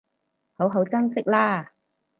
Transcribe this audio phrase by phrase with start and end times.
[0.55, 1.69] 好好珍惜喇